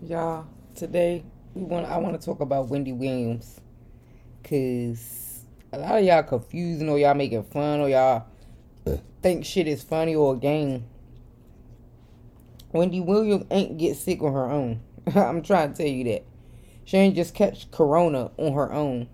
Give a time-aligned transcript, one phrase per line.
[0.00, 1.24] Y'all, today
[1.54, 3.60] we want I want to talk about Wendy Williams
[4.44, 5.40] cuz
[5.72, 8.24] a lot of y'all confusing or y'all making fun or y'all
[9.22, 10.84] think shit is funny or a game.
[12.72, 14.80] Wendy Williams ain't get sick on her own.
[15.16, 16.22] I'm trying to tell you that.
[16.84, 19.08] She ain't just catch corona on her own.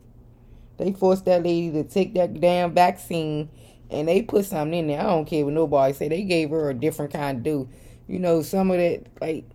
[0.76, 3.48] They forced that lady to take that damn vaccine
[3.88, 5.00] and they put something in there.
[5.00, 6.08] I don't care what nobody say.
[6.08, 7.70] They gave her a different kind of do.
[8.06, 9.46] You know, some of that like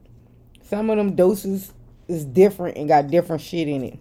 [0.70, 1.74] some of them doses
[2.08, 4.00] is different and got different shit in it.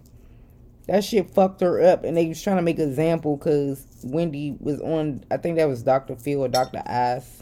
[0.85, 4.55] That shit fucked her up, and they was trying to make an example because Wendy
[4.59, 5.23] was on.
[5.31, 7.41] I think that was Doctor Phil or Doctor Oz,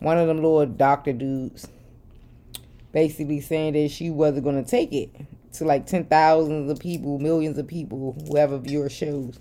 [0.00, 1.66] one of them little doctor dudes,
[2.92, 5.10] basically saying that she wasn't gonna take it
[5.54, 9.38] to like ten thousands of people, millions of people, whoever view her shows,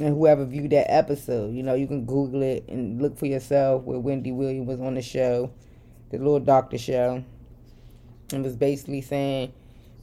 [0.00, 1.54] and whoever viewed that episode.
[1.54, 4.94] You know, you can Google it and look for yourself where Wendy Williams was on
[4.94, 5.50] the show,
[6.10, 7.24] the little doctor show
[8.32, 9.52] and was basically saying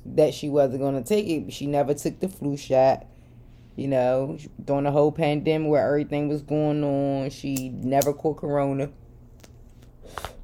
[0.06, 1.52] that she wasn't going to take it.
[1.54, 3.06] She never took the flu shot.
[3.76, 8.90] You know, during the whole pandemic where everything was going on, she never caught corona.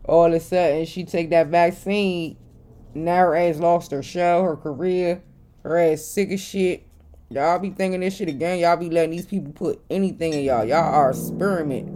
[0.05, 2.37] All of a sudden, she take that vaccine.
[2.93, 5.21] Now her ass lost her show, her career.
[5.63, 6.83] Her ass sick as shit.
[7.29, 8.59] Y'all be thinking this shit again.
[8.59, 10.63] Y'all be letting these people put anything in y'all.
[10.63, 11.89] Y'all are experiment.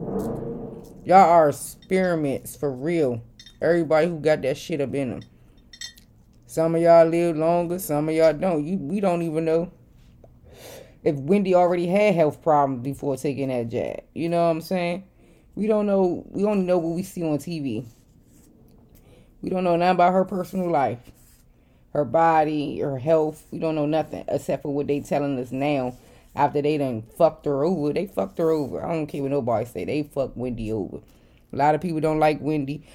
[1.06, 3.24] Y'all are experiments for real.
[3.62, 5.22] Everybody who got that shit up in them.
[6.50, 8.66] Some of y'all live longer, some of y'all don't.
[8.66, 9.72] You we don't even know
[11.04, 14.00] if Wendy already had health problems before taking that jab.
[14.16, 15.04] You know what I'm saying?
[15.54, 16.26] We don't know.
[16.28, 17.86] We only know what we see on TV.
[19.44, 21.12] We don't know nothing about her personal life,
[21.94, 23.46] her body, her health.
[23.52, 25.98] We don't know nothing except for what they telling us now.
[26.36, 28.84] After they done fucked her over, they fucked her over.
[28.84, 29.86] I don't care what nobody say.
[29.86, 30.98] They fucked Wendy over.
[31.54, 32.88] A lot of people don't like Wendy.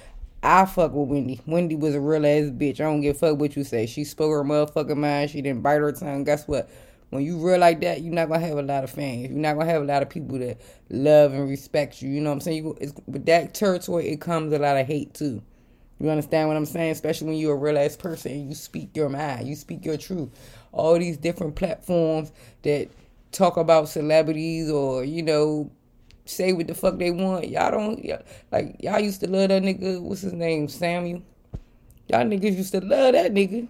[0.45, 1.41] I fuck with Wendy.
[1.47, 2.79] Wendy was a real ass bitch.
[2.79, 3.87] I don't give a fuck what you say.
[3.87, 5.31] She spoke her motherfucking mind.
[5.31, 6.23] She didn't bite her tongue.
[6.23, 6.69] Guess what?
[7.09, 9.31] When you real like that, you're not gonna have a lot of fans.
[9.31, 10.61] You're not gonna have a lot of people that
[10.91, 12.11] love and respect you.
[12.11, 12.63] You know what I'm saying?
[12.63, 15.41] You, with that territory, it comes a lot of hate too.
[15.99, 16.91] You understand what I'm saying?
[16.91, 19.97] Especially when you're a real ass person and you speak your mind, you speak your
[19.97, 20.29] truth.
[20.71, 22.31] All these different platforms
[22.61, 22.89] that
[23.31, 25.71] talk about celebrities or you know
[26.25, 27.49] say what the fuck they want.
[27.49, 30.01] Y'all don't y'all, like y'all used to love that nigga.
[30.01, 30.67] What's his name?
[30.67, 31.23] Samuel.
[32.07, 33.67] Y'all niggas used to love that nigga.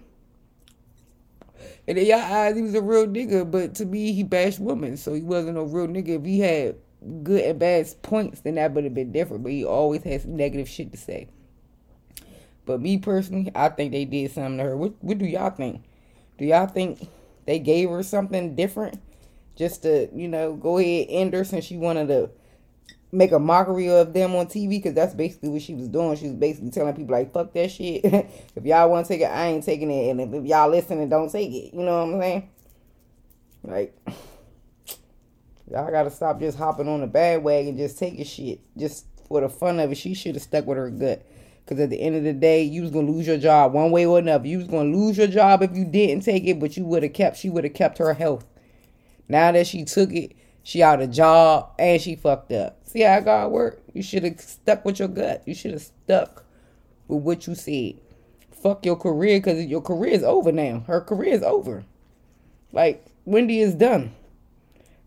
[1.88, 4.96] And in y'all eyes, he was a real nigga, but to me, he bashed women,
[4.96, 6.18] so he wasn't no real nigga.
[6.18, 6.76] If he had
[7.22, 9.44] good and bad points, then that would have been different.
[9.44, 11.28] But he always has negative shit to say.
[12.64, 14.76] But me personally, I think they did something to her.
[14.76, 15.84] What What do y'all think?
[16.38, 17.08] Do y'all think
[17.46, 19.00] they gave her something different,
[19.54, 22.30] just to you know go ahead end her since she wanted to
[23.16, 26.16] make a mockery of them on TV because that's basically what she was doing.
[26.16, 28.04] She was basically telling people like, "Fuck that shit.
[28.04, 30.10] if y'all want to take it, I ain't taking it.
[30.10, 31.74] And if, y'all listening, don't take it.
[31.74, 32.48] You know what I'm saying?
[33.62, 33.98] Like,
[35.70, 39.80] y'all gotta stop just hopping on the bandwagon, just taking shit just for the fun
[39.80, 39.96] of it.
[39.96, 41.24] She should have stuck with her gut.
[41.66, 44.06] Cause at the end of the day, you was gonna lose your job one way
[44.06, 44.46] or another.
[44.46, 47.12] You was gonna lose your job if you didn't take it, but you would have
[47.12, 47.38] kept.
[47.38, 48.46] She would have kept her health.
[49.28, 52.80] Now that she took it, she out of job and she fucked up.
[52.82, 53.80] See how God work?
[53.94, 55.44] You should have stuck with your gut.
[55.46, 56.44] You should have stuck
[57.06, 58.00] with what you said.
[58.50, 60.82] Fuck your career because your career is over now.
[60.88, 61.84] Her career is over.
[62.72, 64.16] Like Wendy is done.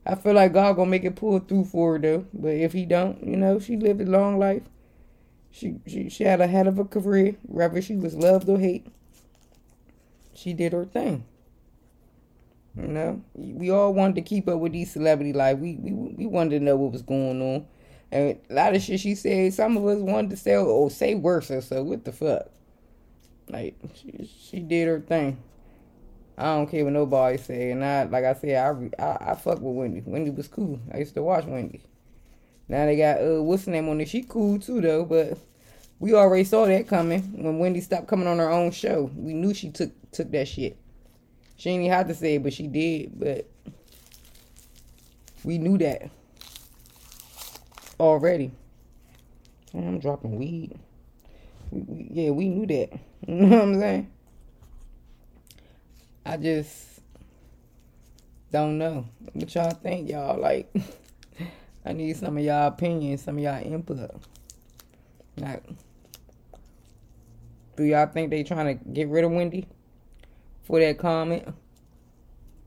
[0.06, 2.26] I feel like God gonna make it pull through for her though.
[2.34, 4.64] But if he don't, you know, she lived a long life.
[5.52, 8.88] She she she had a head of a career, whether she was loved or hate.
[10.34, 11.26] She did her thing.
[12.78, 15.58] You know, we all wanted to keep up with these celebrity life.
[15.58, 17.66] We we we wanted to know what was going on,
[18.12, 19.54] and a lot of shit she said.
[19.54, 21.52] Some of us wanted to say or say worse.
[21.52, 22.48] Or so what the fuck?
[23.50, 25.42] Like she she did her thing.
[26.38, 29.60] I don't care what nobody say, and I like I said, I I, I fuck
[29.60, 30.02] with Wendy.
[30.06, 30.80] Wendy was cool.
[30.94, 31.82] I used to watch Wendy.
[32.70, 34.08] Now they got uh what's the name on it?
[34.08, 35.38] She cool too though, but
[36.00, 39.12] we already saw that coming when Wendy stopped coming on her own show.
[39.16, 40.78] We knew she took took that shit.
[41.60, 43.20] She ain't even have to say it, but she did.
[43.20, 43.46] But
[45.44, 46.10] we knew that
[48.00, 48.52] already.
[49.74, 50.80] I'm dropping weed.
[51.70, 52.98] We, we, yeah, we knew that.
[53.28, 54.12] You know what I'm saying?
[56.26, 57.02] I just
[58.50, 60.40] don't know what y'all think, y'all.
[60.40, 60.74] Like,
[61.86, 64.10] I need some of y'all opinions, some of y'all input.
[65.36, 65.64] Like,
[67.76, 69.68] do y'all think they trying to get rid of Wendy?
[70.70, 71.52] For that comment.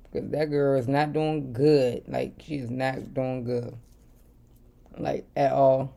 [0.03, 2.03] Because that girl is not doing good.
[2.09, 3.75] Like, she is not doing good.
[4.99, 5.97] Like, at all.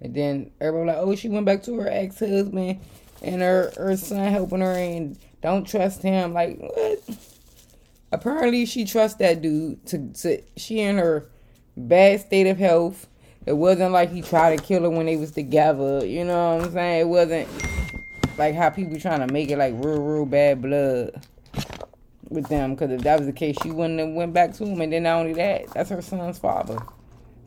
[0.00, 2.80] And then everybody like, oh, she went back to her ex husband.
[3.22, 6.34] and her her son helping her and don't trust him.
[6.34, 7.00] Like what?
[8.12, 11.30] Apparently she trusts that dude to, to she in her
[11.76, 13.08] bad state of health.
[13.46, 16.04] It wasn't like he tried to kill her when they was together.
[16.04, 17.00] You know what I'm saying?
[17.00, 17.48] It wasn't
[18.36, 21.20] like how people trying to make it like real, real bad blood
[22.28, 22.74] with them.
[22.74, 24.80] Because if that was the case, she wouldn't have went back to him.
[24.80, 26.78] And then not only that, that's her son's father.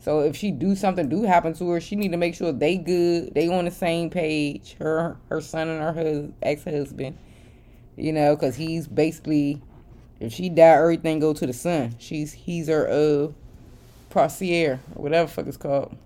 [0.00, 2.76] So if she do something do happen to her, she need to make sure they
[2.78, 4.76] good, they on the same page.
[4.78, 7.18] Her, her son and her ex husband.
[7.96, 9.60] You know, because he's basically,
[10.20, 11.96] if she die, everything go to the son.
[11.98, 13.32] She's he's her uh
[14.10, 15.96] procierge or whatever fuck it's called.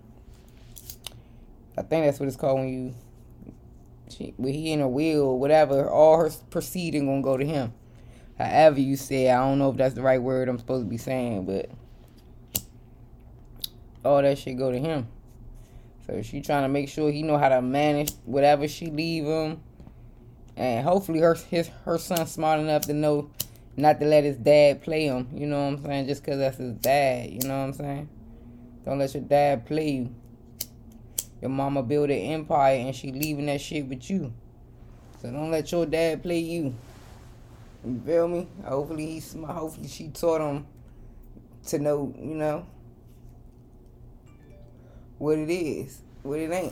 [1.77, 2.95] I think that's what it's called when you
[4.15, 7.73] she he in a will whatever, all her proceeding gonna go to him.
[8.37, 10.97] However you say, I don't know if that's the right word I'm supposed to be
[10.97, 11.69] saying, but
[14.03, 15.07] all that shit go to him.
[16.07, 19.61] So she trying to make sure he know how to manage whatever she leave him,
[20.57, 23.29] and hopefully her his her son smart enough to know
[23.77, 25.29] not to let his dad play him.
[25.33, 26.07] You know what I'm saying?
[26.07, 27.29] Just because that's his dad.
[27.31, 28.09] You know what I'm saying?
[28.85, 30.15] Don't let your dad play you.
[31.43, 34.31] Your mama built an empire and she leaving that shit with you.
[35.21, 36.73] So don't let your dad play you.
[37.85, 38.47] You feel me?
[38.63, 39.57] Hopefully smart.
[39.57, 40.65] Hopefully she taught him
[41.65, 42.65] to know, you know,
[45.17, 46.71] what it is, what it ain't.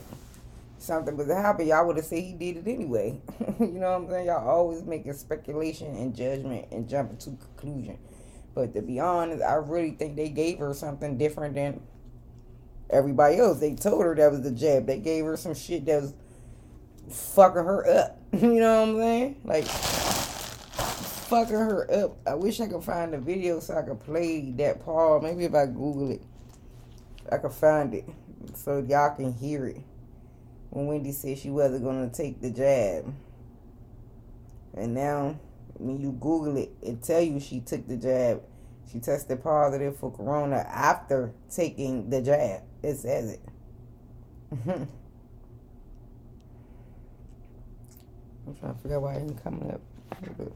[0.78, 3.20] Something was happen, y'all would have said he did it anyway.
[3.60, 4.26] you know what I'm saying?
[4.28, 7.98] Y'all always making speculation and judgment and jumping to conclusion.
[8.54, 11.82] But to be honest, I really think they gave her something different than
[12.92, 13.58] everybody else.
[13.60, 14.86] They told her that was the jab.
[14.86, 16.14] They gave her some shit that was
[17.10, 18.20] fucking her up.
[18.32, 19.40] you know what I'm saying?
[19.44, 19.66] Like
[21.32, 22.16] fucking her up.
[22.26, 25.22] I wish I could find the video so I could play that part.
[25.22, 26.22] Maybe if I Google it,
[27.30, 28.04] I could find it
[28.54, 29.80] so y'all can hear it.
[30.70, 33.14] When Wendy said she wasn't gonna take the jab,
[34.74, 35.38] and now
[35.74, 38.42] when you Google it, it tell you she took the jab.
[38.90, 42.62] She tested positive for corona after taking the jab.
[42.82, 43.40] It says it.
[48.46, 49.80] I'm trying to figure out why it ain't coming up.
[50.20, 50.52] Because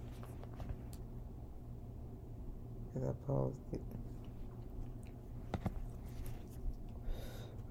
[3.08, 3.81] I paused it.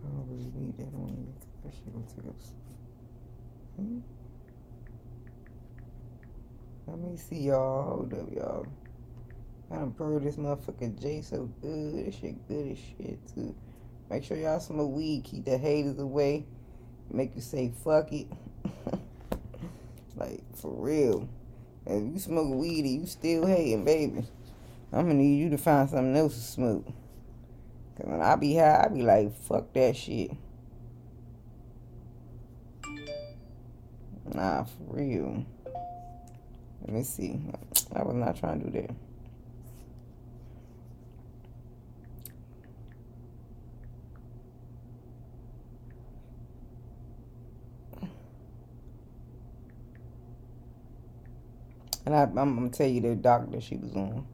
[0.03, 1.33] I don't really need that one.
[1.63, 2.35] That shit gonna take up.
[3.75, 3.99] Hmm?
[6.87, 7.83] Let me see y'all.
[7.83, 8.67] Hold up, y'all.
[9.71, 12.05] I done purred this motherfucker J so good.
[12.05, 13.55] This shit good as shit, too.
[14.09, 15.23] Make sure y'all smoke weed.
[15.23, 16.45] Keep the haters away.
[17.11, 18.27] Make you say fuck it.
[20.15, 21.27] like, for real.
[21.85, 24.25] If you smoke weed and you still hating, baby,
[24.91, 26.85] I'm gonna need you to find something else to smoke.
[27.97, 30.31] Cause when I be high, I be like, fuck that shit.
[34.33, 35.45] Nah, for real.
[36.81, 37.39] Let me see.
[37.95, 39.04] I was not trying to do that.
[52.05, 54.27] And I, am gonna tell you the doctor she was on.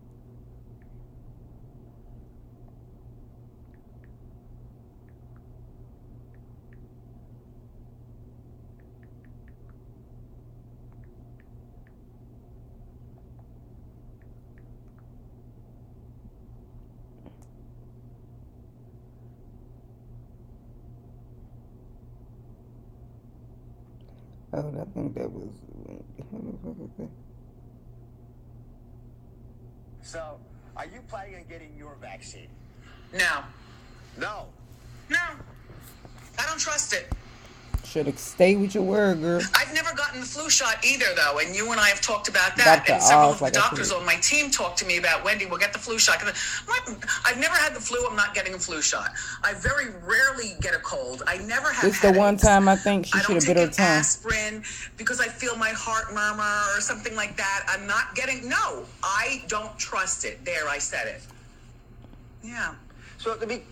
[24.54, 25.50] Oh, I think that was.
[30.12, 30.36] So,
[30.75, 32.50] are you planning on getting your vaccine?
[33.13, 33.44] No.
[34.20, 34.48] No.
[35.10, 35.18] No.
[36.38, 37.08] I don't trust it.
[37.91, 39.41] Should stay stayed with your word, girl.
[39.53, 42.55] I've never gotten the flu shot either, though, and you and I have talked about
[42.55, 42.86] that.
[42.88, 42.93] Dr.
[42.93, 45.25] And several Oz, of the like I doctors on my team talked to me about
[45.25, 45.45] Wendy.
[45.45, 46.21] We'll get the flu shot.
[46.21, 46.33] 'Cause
[46.69, 48.07] I'm not- I've never had the flu.
[48.07, 49.12] I'm not getting a flu shot.
[49.43, 51.24] I very rarely get a cold.
[51.27, 51.83] I never have.
[51.83, 53.86] This the one time I think she should have take bit her an tongue.
[53.86, 54.63] aspirin
[54.95, 57.65] because I feel my heart murmur or something like that.
[57.67, 58.48] I'm not getting.
[58.48, 60.45] No, I don't trust it.
[60.45, 61.24] There, I said it.
[62.41, 62.74] Yeah.
[63.17, 63.63] So let me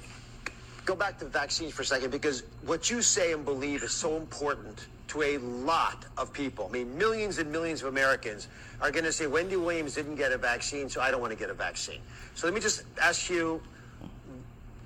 [0.90, 4.18] go back to vaccines for a second because what you say and believe is so
[4.18, 6.66] important to a lot of people.
[6.68, 8.48] I mean, millions and millions of Americans
[8.82, 11.38] are going to say Wendy Williams didn't get a vaccine, so I don't want to
[11.38, 12.00] get a vaccine.
[12.34, 13.62] So let me just ask you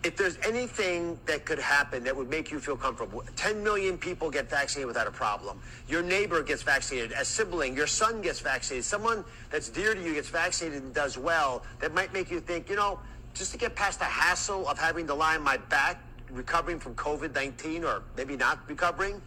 [0.04, 3.24] if there's anything that could happen that would make you feel comfortable.
[3.38, 5.58] 10 million people get vaccinated without a problem.
[5.88, 10.14] Your neighbor gets vaccinated, a sibling, your son gets vaccinated, someone that's dear to you
[10.14, 13.00] gets vaccinated and does well, that might make you think, you know,
[13.34, 16.00] just to get past the hassle of having to lie on my back,
[16.32, 19.22] recovering from COVID 19, or maybe not recovering,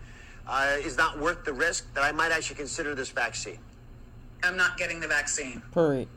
[0.46, 3.58] uh, is not worth the risk, that I might actually consider this vaccine.
[4.42, 5.62] I'm not getting the vaccine.
[5.72, 6.08] Correct.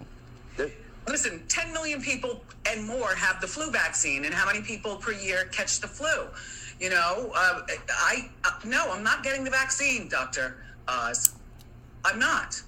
[0.58, 0.74] Th-
[1.08, 5.12] Listen, 10 million people and more have the flu vaccine, and how many people per
[5.12, 6.27] year catch the flu?
[6.79, 11.34] You know, uh, I uh, no, I'm not getting the vaccine, Doctor Oz.
[12.05, 12.62] I'm not.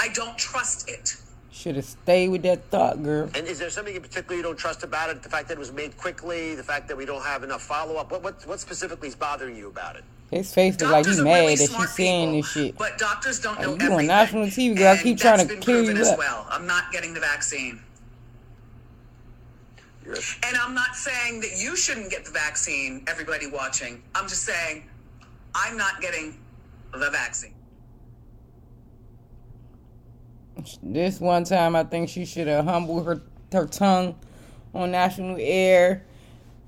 [0.00, 1.16] I don't trust it.
[1.56, 3.30] Should have stayed with that thought, girl.
[3.34, 5.22] And is there something in particular you don't trust about it?
[5.22, 7.96] The fact that it was made quickly, the fact that we don't have enough follow
[7.96, 8.10] up.
[8.12, 10.04] What, what, what specifically is bothering you about it?
[10.30, 12.76] His face look like he's mad really that she's smart saying this shit.
[12.76, 14.06] But doctors don't Like, know you on everything.
[14.06, 14.88] national TV, girl.
[14.92, 16.18] I keep trying to been clear you as up.
[16.18, 16.46] well.
[16.50, 17.80] I'm not getting the vaccine.
[20.04, 24.02] You're, And I'm not saying that you shouldn't get the vaccine, everybody watching.
[24.14, 24.84] I'm just saying
[25.54, 26.38] I'm not getting
[26.92, 27.54] the vaccine.
[30.82, 33.22] This one time, I think she should have humbled her
[33.52, 34.16] her tongue
[34.74, 36.04] on national air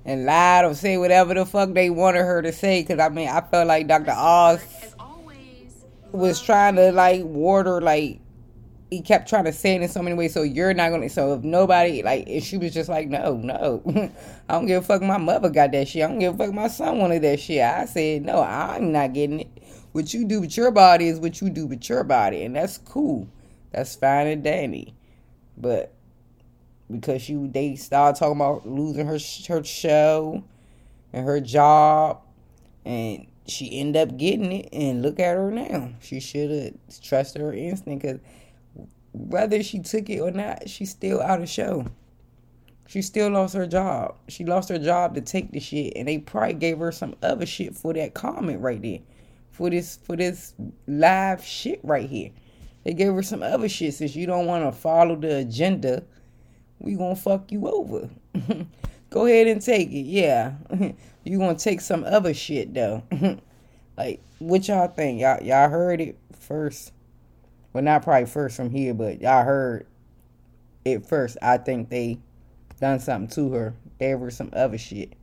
[0.04, 2.82] and lied or say whatever the fuck they wanted her to say.
[2.84, 4.12] Cause I mean, I felt like Dr.
[4.12, 4.60] Oz
[6.12, 8.20] was trying to like ward her like
[8.90, 11.34] he kept trying to say it in so many ways so you're not gonna so
[11.34, 13.82] if nobody like if she was just like no no
[14.48, 16.54] i don't give a fuck my mother got that shit i don't give a fuck
[16.54, 20.40] my son wanted that shit i said no i'm not getting it what you do
[20.40, 23.28] with your body is what you do with your body and that's cool
[23.72, 24.94] that's fine and dandy.
[25.56, 25.92] But
[26.90, 30.44] because she they started talking about losing her her show
[31.12, 32.22] and her job
[32.84, 35.90] and she ended up getting it and look at her now.
[36.00, 38.20] She should have trusted her instinct because
[39.12, 41.86] whether she took it or not she's still out of show.
[42.86, 44.16] She still lost her job.
[44.28, 47.44] She lost her job to take the shit and they probably gave her some other
[47.44, 49.00] shit for that comment right there.
[49.50, 50.54] For this for this
[50.86, 52.30] live shit right here
[52.84, 56.04] they gave her some other shit since you don't want to follow the agenda
[56.78, 58.08] we gonna fuck you over.
[59.10, 60.06] Go ahead and take it.
[60.06, 60.54] Yeah,
[61.24, 63.02] you gonna take some other shit though.
[63.96, 65.20] like, what y'all think?
[65.20, 66.92] Y'all y'all heard it first.
[67.72, 69.86] Well, not probably first from here, but y'all heard
[70.84, 71.36] it first.
[71.42, 72.18] I think they
[72.80, 73.74] done something to her.
[73.98, 75.14] Gave her some other shit.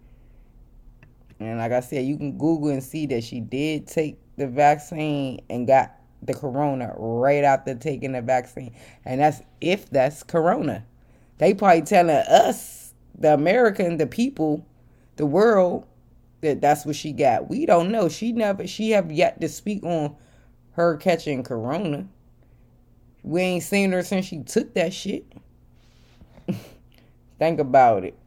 [1.39, 5.41] And like I said, you can Google and see that she did take the vaccine
[5.49, 8.73] and got the corona right after taking the vaccine.
[9.05, 10.85] And that's if that's corona.
[11.37, 14.65] They probably telling us, the American, the people,
[15.15, 15.85] the world,
[16.41, 17.49] that that's what she got.
[17.49, 18.09] We don't know.
[18.09, 20.15] She never she have yet to speak on
[20.73, 22.07] her catching corona.
[23.23, 25.25] We ain't seen her since she took that shit.
[27.39, 28.17] Think about it.